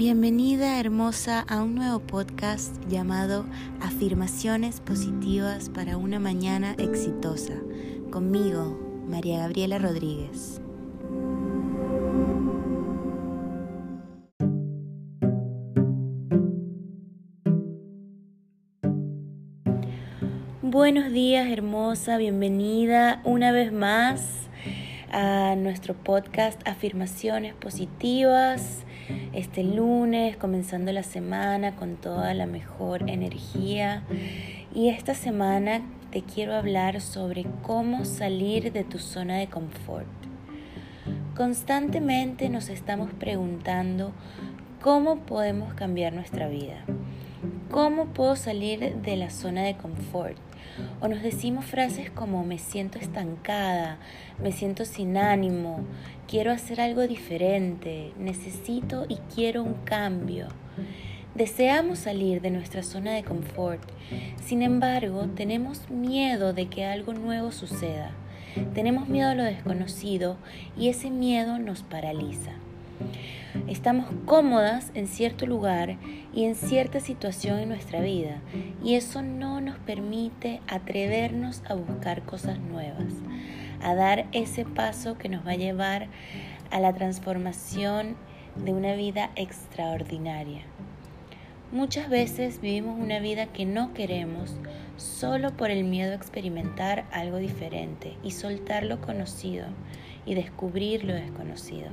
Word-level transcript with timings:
Bienvenida 0.00 0.80
hermosa 0.80 1.40
a 1.40 1.62
un 1.62 1.74
nuevo 1.74 2.00
podcast 2.00 2.74
llamado 2.88 3.44
Afirmaciones 3.82 4.80
Positivas 4.80 5.68
para 5.68 5.98
una 5.98 6.18
Mañana 6.18 6.74
Exitosa. 6.78 7.52
Conmigo, 8.10 8.80
María 9.06 9.40
Gabriela 9.40 9.78
Rodríguez. 9.78 10.62
Buenos 20.62 21.12
días 21.12 21.46
hermosa, 21.50 22.16
bienvenida 22.16 23.20
una 23.24 23.52
vez 23.52 23.70
más 23.70 24.48
a 25.12 25.56
nuestro 25.58 25.92
podcast 25.92 26.66
Afirmaciones 26.66 27.52
Positivas 27.52 28.86
este 29.32 29.62
lunes, 29.62 30.36
comenzando 30.36 30.92
la 30.92 31.02
semana 31.02 31.76
con 31.76 31.96
toda 31.96 32.34
la 32.34 32.46
mejor 32.46 33.08
energía. 33.08 34.02
Y 34.74 34.88
esta 34.88 35.14
semana 35.14 35.82
te 36.10 36.22
quiero 36.22 36.54
hablar 36.54 37.00
sobre 37.00 37.46
cómo 37.62 38.04
salir 38.04 38.72
de 38.72 38.84
tu 38.84 38.98
zona 38.98 39.36
de 39.36 39.46
confort. 39.46 40.06
Constantemente 41.36 42.48
nos 42.48 42.68
estamos 42.68 43.12
preguntando 43.12 44.12
cómo 44.82 45.20
podemos 45.20 45.74
cambiar 45.74 46.12
nuestra 46.12 46.48
vida. 46.48 46.84
¿Cómo 47.70 48.06
puedo 48.06 48.36
salir 48.36 48.96
de 48.96 49.16
la 49.16 49.30
zona 49.30 49.62
de 49.62 49.74
confort? 49.74 50.36
O 51.00 51.08
nos 51.08 51.22
decimos 51.22 51.64
frases 51.64 52.10
como 52.10 52.44
me 52.44 52.58
siento 52.58 52.98
estancada, 52.98 53.98
me 54.42 54.52
siento 54.52 54.84
sin 54.84 55.16
ánimo, 55.16 55.80
quiero 56.28 56.52
hacer 56.52 56.82
algo 56.82 57.06
diferente, 57.06 58.12
necesito 58.18 59.06
y 59.08 59.16
quiero 59.34 59.62
un 59.62 59.72
cambio. 59.84 60.48
Deseamos 61.34 62.00
salir 62.00 62.42
de 62.42 62.50
nuestra 62.50 62.82
zona 62.82 63.12
de 63.12 63.24
confort, 63.24 63.80
sin 64.44 64.60
embargo 64.60 65.26
tenemos 65.34 65.88
miedo 65.88 66.52
de 66.52 66.66
que 66.66 66.84
algo 66.84 67.14
nuevo 67.14 67.52
suceda. 67.52 68.10
Tenemos 68.74 69.08
miedo 69.08 69.30
a 69.30 69.34
lo 69.34 69.44
desconocido 69.44 70.36
y 70.76 70.88
ese 70.88 71.08
miedo 71.08 71.58
nos 71.58 71.84
paraliza. 71.84 72.52
Estamos 73.66 74.06
cómodas 74.26 74.90
en 74.94 75.06
cierto 75.06 75.46
lugar 75.46 75.96
y 76.32 76.44
en 76.44 76.54
cierta 76.54 77.00
situación 77.00 77.58
en 77.58 77.68
nuestra 77.68 78.00
vida 78.00 78.40
y 78.82 78.94
eso 78.94 79.22
no 79.22 79.60
nos 79.60 79.78
permite 79.78 80.60
atrevernos 80.68 81.62
a 81.68 81.74
buscar 81.74 82.22
cosas 82.22 82.58
nuevas, 82.58 83.12
a 83.82 83.94
dar 83.94 84.26
ese 84.32 84.64
paso 84.64 85.18
que 85.18 85.28
nos 85.28 85.46
va 85.46 85.52
a 85.52 85.56
llevar 85.56 86.08
a 86.70 86.80
la 86.80 86.92
transformación 86.92 88.16
de 88.56 88.72
una 88.72 88.94
vida 88.94 89.30
extraordinaria. 89.36 90.62
Muchas 91.72 92.08
veces 92.08 92.60
vivimos 92.60 92.98
una 92.98 93.20
vida 93.20 93.46
que 93.46 93.64
no 93.64 93.94
queremos 93.94 94.56
solo 94.96 95.56
por 95.56 95.70
el 95.70 95.84
miedo 95.84 96.12
a 96.12 96.16
experimentar 96.16 97.04
algo 97.12 97.38
diferente 97.38 98.16
y 98.24 98.32
soltar 98.32 98.84
lo 98.84 99.00
conocido 99.00 99.66
y 100.26 100.34
descubrir 100.34 101.04
lo 101.04 101.14
desconocido. 101.14 101.90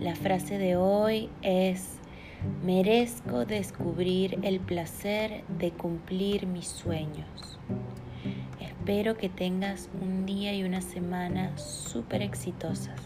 La 0.00 0.14
frase 0.14 0.56
de 0.58 0.74
hoy 0.74 1.28
es, 1.42 1.98
merezco 2.64 3.44
descubrir 3.44 4.38
el 4.42 4.58
placer 4.58 5.44
de 5.58 5.70
cumplir 5.70 6.46
mis 6.46 6.66
sueños. 6.66 7.58
Espero 8.58 9.18
que 9.18 9.28
tengas 9.28 9.90
un 10.00 10.24
día 10.24 10.54
y 10.54 10.64
una 10.64 10.80
semana 10.80 11.56
súper 11.58 12.22
exitosas. 12.22 12.98